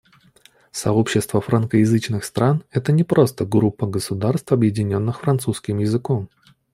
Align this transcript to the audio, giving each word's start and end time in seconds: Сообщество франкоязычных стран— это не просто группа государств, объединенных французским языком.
Сообщество 0.71 1.41
франкоязычных 1.41 2.23
стран— 2.23 2.63
это 2.71 2.91
не 2.91 3.03
просто 3.03 3.45
группа 3.45 3.85
государств, 3.85 4.51
объединенных 4.51 5.19
французским 5.19 5.77
языком. 5.77 6.27